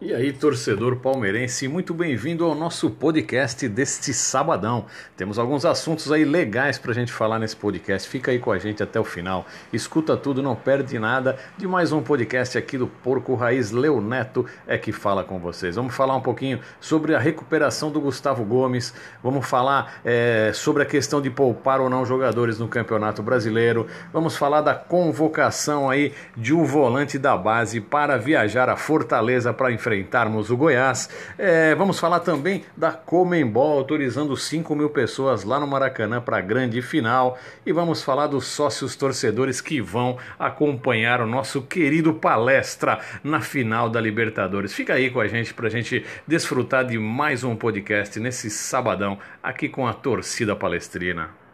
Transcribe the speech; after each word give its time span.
E 0.00 0.14
aí, 0.14 0.32
torcedor 0.32 0.94
palmeirense, 0.98 1.66
muito 1.66 1.92
bem-vindo 1.92 2.44
ao 2.44 2.54
nosso 2.54 2.88
podcast 2.88 3.68
deste 3.68 4.14
sabadão. 4.14 4.86
Temos 5.16 5.40
alguns 5.40 5.64
assuntos 5.64 6.12
aí 6.12 6.24
legais 6.24 6.78
pra 6.78 6.92
gente 6.92 7.12
falar 7.12 7.40
nesse 7.40 7.56
podcast. 7.56 8.08
Fica 8.08 8.30
aí 8.30 8.38
com 8.38 8.52
a 8.52 8.58
gente 8.58 8.80
até 8.80 9.00
o 9.00 9.04
final. 9.04 9.44
Escuta 9.72 10.16
tudo, 10.16 10.40
não 10.40 10.54
perde 10.54 11.00
nada 11.00 11.36
de 11.56 11.66
mais 11.66 11.90
um 11.90 12.00
podcast 12.00 12.56
aqui 12.56 12.78
do 12.78 12.86
Porco 12.86 13.34
Raiz. 13.34 13.72
Leo 13.72 14.00
Neto 14.00 14.46
é 14.68 14.78
que 14.78 14.92
fala 14.92 15.24
com 15.24 15.40
vocês. 15.40 15.74
Vamos 15.74 15.96
falar 15.96 16.14
um 16.14 16.20
pouquinho 16.20 16.60
sobre 16.78 17.16
a 17.16 17.18
recuperação 17.18 17.90
do 17.90 18.00
Gustavo 18.00 18.44
Gomes. 18.44 18.94
Vamos 19.20 19.48
falar 19.48 20.00
é, 20.04 20.52
sobre 20.54 20.84
a 20.84 20.86
questão 20.86 21.20
de 21.20 21.28
poupar 21.28 21.80
ou 21.80 21.90
não 21.90 22.06
jogadores 22.06 22.60
no 22.60 22.68
Campeonato 22.68 23.20
Brasileiro. 23.20 23.88
Vamos 24.12 24.36
falar 24.36 24.60
da 24.60 24.76
convocação 24.76 25.90
aí 25.90 26.12
de 26.36 26.54
um 26.54 26.62
volante 26.62 27.18
da 27.18 27.36
base 27.36 27.80
para 27.80 28.16
viajar 28.16 28.68
a 28.68 28.76
Fortaleza 28.76 29.52
para 29.52 29.72
enfrentar 29.72 29.87
enfrentarmos 29.96 30.50
o 30.50 30.56
Goiás. 30.56 31.08
É, 31.38 31.74
vamos 31.74 31.98
falar 31.98 32.20
também 32.20 32.64
da 32.76 32.92
Comembol, 32.92 33.78
autorizando 33.78 34.36
5 34.36 34.74
mil 34.74 34.90
pessoas 34.90 35.44
lá 35.44 35.58
no 35.58 35.66
Maracanã 35.66 36.20
para 36.20 36.38
a 36.38 36.40
grande 36.40 36.82
final. 36.82 37.38
E 37.64 37.72
vamos 37.72 38.02
falar 38.02 38.26
dos 38.26 38.46
sócios 38.46 38.96
torcedores 38.96 39.60
que 39.60 39.80
vão 39.80 40.18
acompanhar 40.38 41.20
o 41.20 41.26
nosso 41.26 41.62
querido 41.62 42.12
palestra 42.14 43.00
na 43.22 43.40
final 43.40 43.88
da 43.88 44.00
Libertadores. 44.00 44.72
Fica 44.72 44.94
aí 44.94 45.10
com 45.10 45.20
a 45.20 45.28
gente 45.28 45.54
para 45.54 45.66
a 45.66 45.70
gente 45.70 46.04
desfrutar 46.26 46.84
de 46.84 46.98
mais 46.98 47.44
um 47.44 47.56
podcast 47.56 48.18
nesse 48.20 48.50
sabadão 48.50 49.18
aqui 49.42 49.68
com 49.68 49.86
a 49.86 49.92
torcida 49.92 50.54
palestrina. 50.54 51.47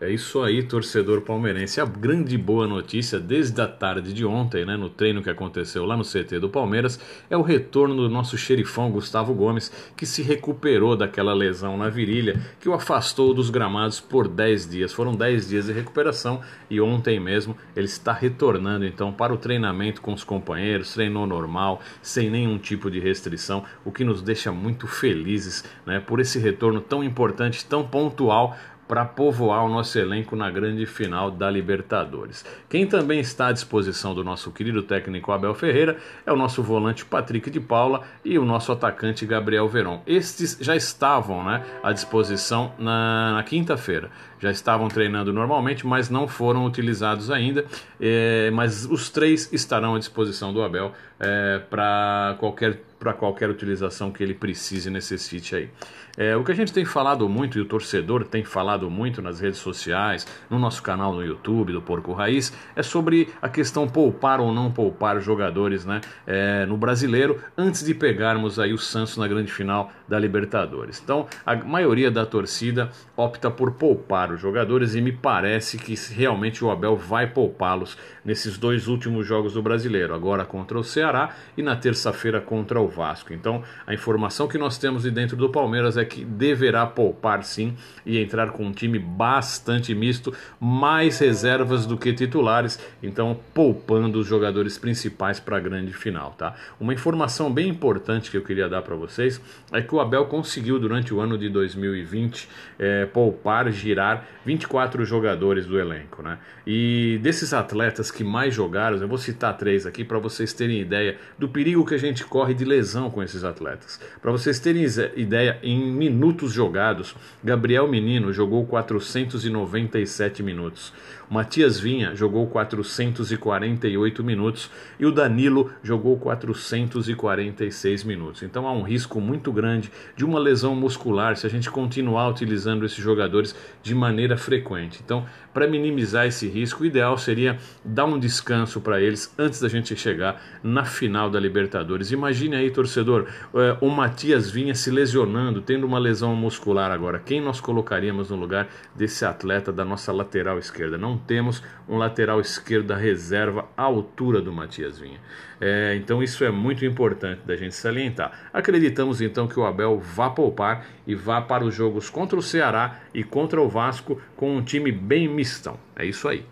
É 0.00 0.08
isso 0.08 0.40
aí, 0.44 0.62
torcedor 0.62 1.22
palmeirense. 1.22 1.80
A 1.80 1.84
grande 1.84 2.38
boa 2.38 2.68
notícia 2.68 3.18
desde 3.18 3.60
a 3.60 3.66
tarde 3.66 4.12
de 4.12 4.24
ontem, 4.24 4.64
né, 4.64 4.76
no 4.76 4.88
treino 4.88 5.24
que 5.24 5.28
aconteceu 5.28 5.84
lá 5.84 5.96
no 5.96 6.04
CT 6.04 6.38
do 6.38 6.48
Palmeiras, 6.48 7.00
é 7.28 7.36
o 7.36 7.42
retorno 7.42 7.96
do 7.96 8.08
nosso 8.08 8.38
xerifão 8.38 8.92
Gustavo 8.92 9.34
Gomes, 9.34 9.72
que 9.96 10.06
se 10.06 10.22
recuperou 10.22 10.96
daquela 10.96 11.34
lesão 11.34 11.76
na 11.76 11.88
virilha 11.88 12.40
que 12.60 12.68
o 12.68 12.74
afastou 12.74 13.34
dos 13.34 13.50
gramados 13.50 13.98
por 13.98 14.28
10 14.28 14.70
dias. 14.70 14.92
Foram 14.92 15.16
10 15.16 15.48
dias 15.48 15.66
de 15.66 15.72
recuperação 15.72 16.42
e 16.70 16.80
ontem 16.80 17.18
mesmo 17.18 17.56
ele 17.74 17.86
está 17.86 18.12
retornando 18.12 18.86
então 18.86 19.12
para 19.12 19.34
o 19.34 19.36
treinamento 19.36 20.00
com 20.00 20.12
os 20.12 20.22
companheiros, 20.22 20.94
treinou 20.94 21.26
normal, 21.26 21.82
sem 22.00 22.30
nenhum 22.30 22.56
tipo 22.56 22.88
de 22.88 23.00
restrição, 23.00 23.64
o 23.84 23.90
que 23.90 24.04
nos 24.04 24.22
deixa 24.22 24.52
muito 24.52 24.86
felizes, 24.86 25.64
né, 25.84 25.98
por 25.98 26.20
esse 26.20 26.38
retorno 26.38 26.80
tão 26.80 27.02
importante, 27.02 27.66
tão 27.66 27.84
pontual 27.84 28.56
para 28.88 29.04
povoar 29.04 29.64
o 29.64 29.68
nosso 29.68 29.98
elenco 29.98 30.34
na 30.34 30.50
grande 30.50 30.86
final 30.86 31.30
da 31.30 31.50
Libertadores. 31.50 32.44
Quem 32.70 32.86
também 32.86 33.20
está 33.20 33.48
à 33.48 33.52
disposição 33.52 34.14
do 34.14 34.24
nosso 34.24 34.50
querido 34.50 34.82
técnico 34.82 35.30
Abel 35.30 35.54
Ferreira 35.54 35.98
é 36.24 36.32
o 36.32 36.36
nosso 36.36 36.62
volante 36.62 37.04
Patrick 37.04 37.50
de 37.50 37.60
Paula 37.60 38.02
e 38.24 38.38
o 38.38 38.44
nosso 38.44 38.72
atacante 38.72 39.26
Gabriel 39.26 39.68
Veron. 39.68 40.02
Estes 40.06 40.56
já 40.60 40.74
estavam 40.74 41.44
né, 41.44 41.62
à 41.82 41.92
disposição 41.92 42.72
na, 42.78 43.34
na 43.34 43.42
quinta-feira. 43.42 44.10
Já 44.40 44.50
estavam 44.50 44.88
treinando 44.88 45.32
normalmente, 45.32 45.86
mas 45.86 46.08
não 46.08 46.26
foram 46.26 46.64
utilizados 46.64 47.30
ainda. 47.30 47.66
É, 48.00 48.50
mas 48.52 48.86
os 48.86 49.10
três 49.10 49.52
estarão 49.52 49.96
à 49.96 49.98
disposição 49.98 50.52
do 50.52 50.62
Abel 50.62 50.92
é, 51.20 51.60
para 51.70 52.36
qualquer 52.38 52.80
para 52.98 53.12
qualquer 53.12 53.48
utilização 53.48 54.10
que 54.10 54.22
ele 54.22 54.34
precise 54.34 54.90
necessite 54.90 55.54
aí. 55.54 55.70
É, 56.16 56.36
o 56.36 56.42
que 56.42 56.50
a 56.50 56.54
gente 56.54 56.72
tem 56.72 56.84
falado 56.84 57.28
muito 57.28 57.56
e 57.58 57.60
o 57.60 57.64
torcedor 57.64 58.24
tem 58.24 58.42
falado 58.42 58.77
muito 58.90 59.20
nas 59.22 59.40
redes 59.40 59.58
sociais, 59.58 60.26
no 60.48 60.58
nosso 60.58 60.82
canal 60.82 61.12
no 61.12 61.24
YouTube 61.24 61.72
do 61.72 61.82
Porco 61.82 62.12
Raiz, 62.12 62.52
é 62.76 62.82
sobre 62.82 63.28
a 63.40 63.48
questão 63.48 63.88
poupar 63.88 64.40
ou 64.40 64.52
não 64.52 64.70
poupar 64.70 65.20
jogadores 65.20 65.84
né, 65.84 66.00
é, 66.26 66.66
no 66.66 66.76
brasileiro 66.76 67.42
antes 67.56 67.84
de 67.84 67.94
pegarmos 67.94 68.58
aí 68.58 68.72
o 68.72 68.78
Santos 68.78 69.16
na 69.16 69.26
grande 69.26 69.52
final 69.52 69.90
da 70.06 70.18
Libertadores. 70.18 71.00
Então 71.02 71.26
a 71.44 71.56
maioria 71.56 72.10
da 72.10 72.24
torcida 72.24 72.90
opta 73.16 73.50
por 73.50 73.72
poupar 73.72 74.30
os 74.30 74.40
jogadores 74.40 74.94
e 74.94 75.00
me 75.00 75.12
parece 75.12 75.78
que 75.78 75.94
realmente 76.12 76.64
o 76.64 76.70
Abel 76.70 76.96
vai 76.96 77.26
poupá-los 77.26 77.96
nesses 78.24 78.58
dois 78.58 78.88
últimos 78.88 79.26
jogos 79.26 79.54
do 79.54 79.62
brasileiro, 79.62 80.14
agora 80.14 80.44
contra 80.44 80.78
o 80.78 80.84
Ceará 80.84 81.30
e 81.56 81.62
na 81.62 81.76
terça-feira 81.76 82.40
contra 82.40 82.80
o 82.80 82.88
Vasco. 82.88 83.32
Então, 83.32 83.62
a 83.86 83.94
informação 83.94 84.46
que 84.46 84.58
nós 84.58 84.78
temos 84.78 85.02
de 85.02 85.10
dentro 85.10 85.36
do 85.36 85.48
Palmeiras 85.48 85.96
é 85.96 86.04
que 86.04 86.24
deverá 86.24 86.86
poupar 86.86 87.42
sim 87.42 87.74
e 88.04 88.18
entrar 88.18 88.50
com 88.50 88.67
um 88.68 88.72
time 88.72 88.98
bastante 88.98 89.94
misto, 89.94 90.32
mais 90.60 91.18
reservas 91.18 91.86
do 91.86 91.96
que 91.96 92.12
titulares, 92.12 92.78
então 93.02 93.38
poupando 93.52 94.18
os 94.18 94.26
jogadores 94.26 94.78
principais 94.78 95.40
para 95.40 95.56
a 95.56 95.60
grande 95.60 95.92
final, 95.92 96.34
tá? 96.36 96.54
Uma 96.78 96.94
informação 96.94 97.52
bem 97.52 97.68
importante 97.68 98.30
que 98.30 98.36
eu 98.36 98.42
queria 98.42 98.68
dar 98.68 98.82
para 98.82 98.94
vocês 98.94 99.40
é 99.72 99.82
que 99.82 99.94
o 99.94 100.00
Abel 100.00 100.26
conseguiu 100.26 100.78
durante 100.78 101.12
o 101.12 101.20
ano 101.20 101.36
de 101.36 101.48
2020 101.48 102.48
é, 102.78 103.06
poupar, 103.06 103.70
girar 103.72 104.26
24 104.44 105.04
jogadores 105.04 105.66
do 105.66 105.78
elenco, 105.78 106.22
né? 106.22 106.38
E 106.66 107.18
desses 107.22 107.52
atletas 107.52 108.10
que 108.10 108.22
mais 108.22 108.54
jogaram, 108.54 108.98
eu 108.98 109.08
vou 109.08 109.18
citar 109.18 109.56
três 109.56 109.86
aqui 109.86 110.04
para 110.04 110.18
vocês 110.18 110.52
terem 110.52 110.80
ideia 110.80 111.16
do 111.38 111.48
perigo 111.48 111.84
que 111.84 111.94
a 111.94 111.98
gente 111.98 112.24
corre 112.24 112.54
de 112.54 112.64
lesão 112.64 113.10
com 113.10 113.22
esses 113.22 113.44
atletas. 113.44 114.00
Para 114.20 114.30
vocês 114.30 114.58
terem 114.58 114.84
ideia, 115.16 115.58
em 115.62 115.90
minutos 115.90 116.52
jogados, 116.52 117.14
Gabriel 117.42 117.88
Menino 117.88 118.32
jogou 118.32 118.57
497 118.66 120.42
minutos. 120.42 120.92
Matias 121.30 121.78
Vinha 121.78 122.14
jogou 122.14 122.46
448 122.46 124.24
minutos 124.24 124.70
e 124.98 125.04
o 125.04 125.12
Danilo 125.12 125.70
jogou 125.82 126.16
446 126.16 128.04
minutos. 128.04 128.42
Então 128.42 128.66
há 128.66 128.72
um 128.72 128.82
risco 128.82 129.20
muito 129.20 129.52
grande 129.52 129.90
de 130.16 130.24
uma 130.24 130.38
lesão 130.38 130.74
muscular 130.74 131.36
se 131.36 131.46
a 131.46 131.50
gente 131.50 131.70
continuar 131.70 132.28
utilizando 132.28 132.86
esses 132.86 132.98
jogadores 132.98 133.54
de 133.82 133.94
maneira 133.94 134.38
frequente. 134.38 135.00
Então, 135.04 135.26
para 135.52 135.66
minimizar 135.66 136.26
esse 136.26 136.46
risco, 136.46 136.82
o 136.82 136.86
ideal 136.86 137.18
seria 137.18 137.58
dar 137.84 138.04
um 138.06 138.18
descanso 138.18 138.80
para 138.80 139.00
eles 139.00 139.34
antes 139.36 139.60
da 139.60 139.68
gente 139.68 139.94
chegar 139.96 140.40
na 140.62 140.84
final 140.84 141.28
da 141.28 141.38
Libertadores. 141.38 142.10
Imagine 142.12 142.56
aí, 142.56 142.70
torcedor, 142.70 143.26
eh, 143.54 143.76
o 143.80 143.90
Matias 143.90 144.50
Vinha 144.50 144.74
se 144.74 144.90
lesionando, 144.90 145.60
tendo 145.60 145.86
uma 145.86 145.98
lesão 145.98 146.34
muscular 146.34 146.90
agora. 146.90 147.18
Quem 147.18 147.40
nós 147.40 147.60
colocaríamos 147.60 148.30
no 148.30 148.36
lugar 148.36 148.47
desse 148.94 149.24
atleta 149.24 149.72
da 149.72 149.84
nossa 149.84 150.12
lateral 150.12 150.58
esquerda? 150.58 150.96
Não 150.96 151.16
temos 151.16 151.62
um 151.88 151.96
lateral 151.96 152.40
esquerdo 152.40 152.88
da 152.88 152.96
reserva 152.96 153.68
à 153.76 153.82
altura 153.82 154.40
do 154.40 154.52
Matias 154.52 154.98
Vinha. 154.98 155.20
É, 155.60 155.96
então 155.96 156.22
isso 156.22 156.44
é 156.44 156.50
muito 156.50 156.84
importante 156.84 157.42
da 157.44 157.56
gente 157.56 157.74
salientar. 157.74 158.48
Acreditamos 158.52 159.20
então 159.20 159.48
que 159.48 159.58
o 159.58 159.66
Abel 159.66 159.98
vá 159.98 160.30
poupar 160.30 160.86
e 161.06 161.14
vá 161.14 161.40
para 161.40 161.64
os 161.64 161.74
jogos 161.74 162.08
contra 162.08 162.38
o 162.38 162.42
Ceará 162.42 163.00
e 163.12 163.24
contra 163.24 163.60
o 163.60 163.68
Vasco 163.68 164.20
com 164.36 164.56
um 164.56 164.62
time 164.62 164.92
bem 164.92 165.28
mistão. 165.28 165.78
É 165.96 166.04
isso 166.04 166.28
aí. 166.28 166.44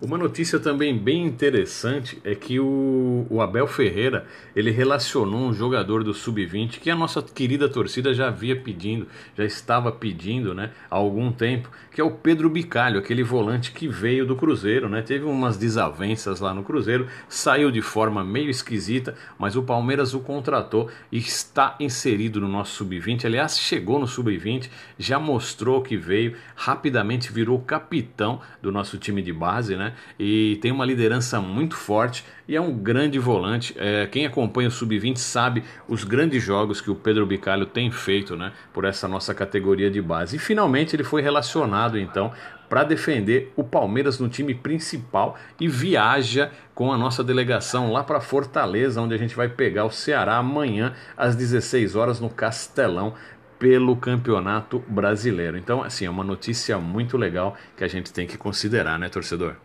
Uma 0.00 0.16
notícia 0.16 0.60
também 0.60 0.96
bem 0.96 1.26
interessante 1.26 2.20
é 2.22 2.32
que 2.32 2.60
o, 2.60 3.26
o, 3.28 3.42
Abel 3.42 3.66
Ferreira 3.66 4.26
ele 4.54 4.70
relacionou 4.70 5.40
um 5.40 5.52
jogador 5.52 6.04
do 6.04 6.14
sub-20 6.14 6.78
que 6.78 6.88
a 6.88 6.94
nossa 6.94 7.20
querida 7.20 7.68
torcida 7.68 8.14
já 8.14 8.28
havia 8.28 8.54
pedindo, 8.54 9.08
já 9.36 9.44
estava 9.44 9.90
pedindo, 9.90 10.54
né, 10.54 10.70
há 10.88 10.94
algum 10.94 11.32
tempo, 11.32 11.68
que 11.90 12.00
é 12.00 12.04
o 12.04 12.12
Pedro 12.12 12.48
Bicalho, 12.48 13.00
aquele 13.00 13.24
volante 13.24 13.72
que 13.72 13.88
veio 13.88 14.24
do 14.24 14.36
Cruzeiro, 14.36 14.88
né, 14.88 15.02
teve 15.02 15.24
umas 15.24 15.56
desavenças 15.56 16.38
lá 16.38 16.54
no 16.54 16.62
Cruzeiro, 16.62 17.08
saiu 17.28 17.68
de 17.68 17.82
forma 17.82 18.22
meio 18.22 18.48
esquisita, 18.48 19.16
mas 19.36 19.56
o 19.56 19.64
Palmeiras 19.64 20.14
o 20.14 20.20
contratou 20.20 20.88
e 21.10 21.18
está 21.18 21.74
inserido 21.80 22.40
no 22.40 22.46
nosso 22.46 22.76
sub-20. 22.76 23.24
Aliás, 23.24 23.58
chegou 23.58 23.98
no 23.98 24.06
sub-20, 24.06 24.70
já 24.96 25.18
mostrou 25.18 25.82
que 25.82 25.96
veio, 25.96 26.36
rapidamente 26.54 27.32
virou 27.32 27.58
capitão 27.58 28.40
do 28.62 28.70
nosso 28.70 28.96
time 28.96 29.20
de 29.20 29.32
base, 29.32 29.74
né? 29.74 29.87
E 30.18 30.58
tem 30.60 30.72
uma 30.72 30.84
liderança 30.84 31.40
muito 31.40 31.76
forte 31.76 32.24
e 32.46 32.56
é 32.56 32.60
um 32.60 32.72
grande 32.72 33.18
volante. 33.18 33.74
É, 33.76 34.06
quem 34.06 34.24
acompanha 34.26 34.68
o 34.68 34.70
Sub-20 34.70 35.18
sabe 35.18 35.62
os 35.88 36.04
grandes 36.04 36.42
jogos 36.42 36.80
que 36.80 36.90
o 36.90 36.94
Pedro 36.94 37.26
Bicalho 37.26 37.66
tem 37.66 37.90
feito, 37.90 38.36
né? 38.36 38.52
Por 38.72 38.84
essa 38.84 39.06
nossa 39.06 39.34
categoria 39.34 39.90
de 39.90 40.00
base. 40.00 40.36
E 40.36 40.38
finalmente 40.38 40.96
ele 40.96 41.04
foi 41.04 41.20
relacionado, 41.20 41.98
então, 41.98 42.32
para 42.68 42.84
defender 42.84 43.52
o 43.56 43.64
Palmeiras 43.64 44.18
no 44.18 44.28
time 44.28 44.54
principal 44.54 45.36
e 45.58 45.68
viaja 45.68 46.50
com 46.74 46.92
a 46.92 46.98
nossa 46.98 47.24
delegação 47.24 47.90
lá 47.90 48.04
para 48.04 48.20
Fortaleza, 48.20 49.00
onde 49.00 49.14
a 49.14 49.18
gente 49.18 49.34
vai 49.34 49.48
pegar 49.48 49.84
o 49.84 49.90
Ceará 49.90 50.36
amanhã 50.36 50.94
às 51.16 51.34
16 51.34 51.96
horas 51.96 52.20
no 52.20 52.28
Castelão 52.28 53.14
pelo 53.58 53.96
Campeonato 53.96 54.82
Brasileiro. 54.86 55.56
Então, 55.56 55.82
assim, 55.82 56.06
é 56.06 56.10
uma 56.10 56.24
notícia 56.24 56.78
muito 56.78 57.16
legal 57.16 57.56
que 57.76 57.82
a 57.82 57.88
gente 57.88 58.12
tem 58.12 58.26
que 58.26 58.38
considerar, 58.38 58.98
né, 58.98 59.08
torcedor? 59.08 59.56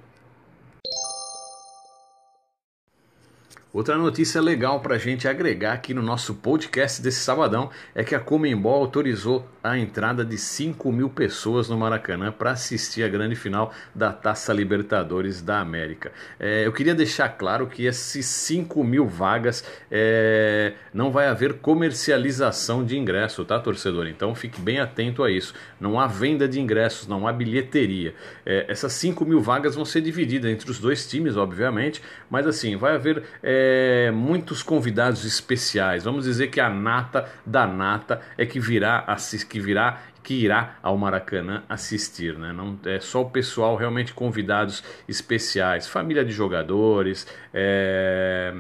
Outra 3.74 3.98
notícia 3.98 4.40
legal 4.40 4.82
para 4.82 4.94
a 4.94 5.00
gente 5.00 5.28
agregar 5.28 5.74
aqui 5.74 5.96
no 5.96 6.04
nosso 6.04 6.36
podcast 6.36 7.02
desse 7.02 7.22
sabadão 7.22 7.72
é 7.96 8.04
que 8.04 8.14
a 8.14 8.20
Comembol 8.20 8.76
autorizou 8.76 9.50
a 9.64 9.80
entrada 9.80 10.24
de 10.24 10.38
5 10.38 10.92
mil 10.92 11.10
pessoas 11.10 11.70
no 11.70 11.76
Maracanã 11.76 12.32
para 12.32 12.52
assistir 12.52 13.02
a 13.02 13.08
grande 13.08 13.36
final 13.36 13.74
da 13.96 14.14
Taça 14.14 14.54
Libertadores 14.54 15.42
da 15.42 15.60
América. 15.60 16.12
É, 16.40 16.68
eu 16.68 16.72
queria 16.72 16.94
deixar 16.94 17.30
claro 17.30 17.66
que 17.66 17.86
esses 17.86 18.28
5 18.28 18.84
mil 18.84 19.08
vagas 19.08 19.64
é, 19.90 20.74
não 20.94 21.12
vai 21.12 21.28
haver 21.28 21.54
comercialização 21.54 22.86
de 22.86 22.96
ingresso, 22.96 23.44
tá, 23.44 23.60
torcedor? 23.60 24.06
Então 24.06 24.36
fique 24.36 24.62
bem 24.62 24.82
atento 24.82 25.24
a 25.24 25.32
isso. 25.32 25.56
Não 25.80 26.00
há 26.00 26.06
venda 26.06 26.48
de 26.48 26.60
ingressos, 26.60 27.08
não 27.08 27.28
há 27.28 27.34
bilheteria. 27.34 28.14
É, 28.46 28.66
essas 28.68 28.94
5 28.94 29.26
mil 29.26 29.42
vagas 29.42 29.74
vão 29.74 29.84
ser 29.84 30.02
divididas 30.02 30.52
entre 30.52 30.70
os 30.70 30.78
dois 30.78 31.08
times, 31.08 31.38
obviamente, 31.38 32.04
mas 32.30 32.46
assim, 32.46 32.76
vai 32.76 32.94
haver. 32.94 33.24
É, 33.66 34.12
muitos 34.12 34.62
convidados 34.62 35.24
especiais. 35.24 36.04
Vamos 36.04 36.26
dizer 36.26 36.48
que 36.48 36.60
a 36.60 36.70
nata 36.70 37.30
da 37.46 37.66
nata 37.66 38.22
é 38.38 38.46
que 38.46 38.60
virá, 38.60 39.06
que 39.50 39.60
virá 39.60 40.02
que 40.22 40.34
irá 40.34 40.78
ao 40.82 40.98
Maracanã 40.98 41.64
assistir, 41.68 42.38
né? 42.38 42.54
Não 42.54 42.80
é 42.86 43.00
só 43.00 43.22
o 43.22 43.30
pessoal 43.30 43.76
realmente 43.76 44.14
convidados 44.14 44.84
especiais, 45.08 45.88
família 45.88 46.24
de 46.24 46.32
jogadores, 46.32 47.28
é, 47.54 48.54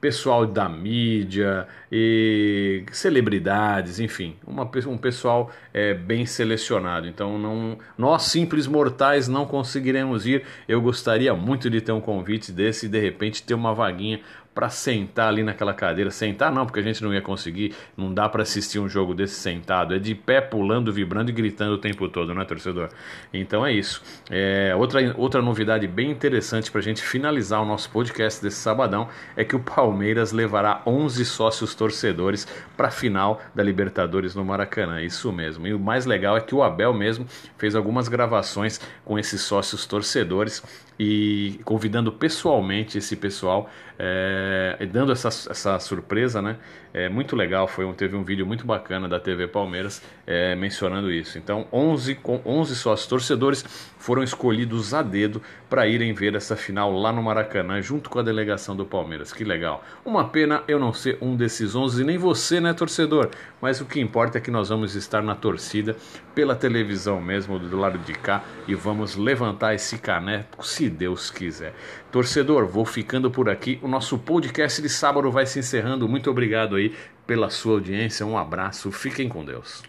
pessoal 0.00 0.46
da 0.46 0.68
mídia 0.68 1.66
e 1.92 2.84
celebridades, 2.90 4.00
enfim, 4.00 4.36
uma, 4.46 4.68
um 4.86 4.96
pessoal 4.96 5.50
é, 5.74 5.92
bem 5.92 6.24
selecionado. 6.24 7.06
Então, 7.06 7.38
não, 7.38 7.78
nós 7.98 8.22
simples 8.22 8.66
mortais 8.66 9.28
não 9.28 9.44
conseguiremos 9.44 10.26
ir. 10.26 10.44
Eu 10.66 10.80
gostaria 10.80 11.34
muito 11.34 11.68
de 11.68 11.80
ter 11.80 11.92
um 11.92 12.00
convite 12.00 12.50
desse 12.50 12.86
e 12.86 12.88
de 12.88 12.98
repente 12.98 13.42
ter 13.42 13.54
uma 13.54 13.74
vaguinha 13.74 14.20
para 14.54 14.68
sentar 14.68 15.28
ali 15.28 15.42
naquela 15.42 15.72
cadeira. 15.72 16.10
Sentar 16.10 16.52
não, 16.52 16.66
porque 16.66 16.80
a 16.80 16.82
gente 16.82 17.02
não 17.02 17.14
ia 17.14 17.22
conseguir, 17.22 17.74
não 17.96 18.12
dá 18.12 18.28
para 18.28 18.42
assistir 18.42 18.78
um 18.78 18.88
jogo 18.88 19.14
desse 19.14 19.34
sentado. 19.34 19.94
É 19.94 19.98
de 19.98 20.14
pé, 20.14 20.40
pulando, 20.40 20.92
vibrando 20.92 21.30
e 21.30 21.32
gritando 21.32 21.74
o 21.74 21.78
tempo 21.78 22.08
todo, 22.08 22.34
né, 22.34 22.44
torcedor? 22.44 22.88
Então 23.32 23.64
é 23.64 23.72
isso. 23.72 24.02
É, 24.28 24.74
outra, 24.76 25.14
outra 25.16 25.40
novidade 25.40 25.86
bem 25.86 26.10
interessante 26.10 26.70
para 26.70 26.80
a 26.80 26.82
gente 26.82 27.02
finalizar 27.02 27.62
o 27.62 27.64
nosso 27.64 27.90
podcast 27.90 28.42
desse 28.42 28.56
sabadão 28.56 29.08
é 29.36 29.44
que 29.44 29.54
o 29.54 29.60
Palmeiras 29.60 30.32
levará 30.32 30.82
11 30.86 31.24
sócios 31.24 31.74
torcedores 31.74 32.46
para 32.76 32.88
a 32.88 32.90
final 32.90 33.40
da 33.54 33.62
Libertadores 33.62 34.34
no 34.34 34.44
Maracanã. 34.44 35.00
Isso 35.00 35.32
mesmo. 35.32 35.66
E 35.66 35.72
o 35.72 35.78
mais 35.78 36.06
legal 36.06 36.36
é 36.36 36.40
que 36.40 36.54
o 36.54 36.62
Abel 36.62 36.92
mesmo 36.92 37.26
fez 37.56 37.76
algumas 37.76 38.08
gravações 38.08 38.80
com 39.04 39.18
esses 39.18 39.40
sócios 39.42 39.86
torcedores 39.86 40.62
e 41.02 41.58
convidando 41.64 42.12
pessoalmente 42.12 42.98
esse 42.98 43.16
pessoal, 43.16 43.70
é, 43.98 44.86
dando 44.92 45.12
essa, 45.12 45.28
essa 45.28 45.78
surpresa, 45.78 46.42
né? 46.42 46.58
É 46.92 47.08
muito 47.08 47.34
legal, 47.34 47.66
foi 47.66 47.86
um, 47.86 47.94
teve 47.94 48.16
um 48.16 48.22
vídeo 48.22 48.44
muito 48.44 48.66
bacana 48.66 49.08
da 49.08 49.18
TV 49.18 49.46
Palmeiras 49.48 50.02
é, 50.26 50.54
mencionando 50.54 51.10
isso. 51.10 51.38
Então, 51.38 51.66
11, 51.72 52.18
11 52.44 52.76
sócios 52.76 53.08
torcedores 53.08 53.64
foram 53.96 54.22
escolhidos 54.22 54.92
a 54.92 55.00
dedo 55.00 55.40
para 55.70 55.86
irem 55.86 56.12
ver 56.12 56.34
essa 56.34 56.56
final 56.56 56.92
lá 56.92 57.12
no 57.12 57.22
Maracanã, 57.22 57.80
junto 57.80 58.10
com 58.10 58.18
a 58.18 58.22
delegação 58.22 58.76
do 58.76 58.84
Palmeiras. 58.84 59.32
Que 59.32 59.44
legal. 59.44 59.82
Uma 60.04 60.28
pena 60.28 60.64
eu 60.66 60.78
não 60.78 60.92
ser 60.92 61.16
um 61.22 61.34
desses 61.36 61.74
11, 61.74 62.02
e 62.02 62.04
nem 62.04 62.18
você, 62.18 62.60
né, 62.60 62.74
torcedor? 62.74 63.30
Mas 63.60 63.80
o 63.80 63.86
que 63.86 64.00
importa 64.00 64.36
é 64.36 64.40
que 64.40 64.50
nós 64.50 64.68
vamos 64.68 64.96
estar 64.96 65.22
na 65.22 65.34
torcida, 65.34 65.96
pela 66.34 66.56
televisão 66.56 67.20
mesmo, 67.20 67.58
do 67.58 67.78
lado 67.78 67.98
de 67.98 68.12
cá, 68.12 68.42
e 68.66 68.74
vamos 68.74 69.16
levantar 69.16 69.74
esse 69.74 69.96
caneco, 69.96 70.66
se 70.66 70.89
Deus 70.90 71.30
quiser. 71.30 71.74
Torcedor, 72.10 72.66
vou 72.66 72.84
ficando 72.84 73.30
por 73.30 73.48
aqui. 73.48 73.78
O 73.82 73.88
nosso 73.88 74.18
podcast 74.18 74.82
de 74.82 74.88
sábado 74.88 75.30
vai 75.30 75.46
se 75.46 75.58
encerrando. 75.58 76.08
Muito 76.08 76.30
obrigado 76.30 76.76
aí 76.76 76.94
pela 77.26 77.48
sua 77.50 77.74
audiência. 77.74 78.26
Um 78.26 78.36
abraço. 78.36 78.90
Fiquem 78.90 79.28
com 79.28 79.44
Deus. 79.44 79.82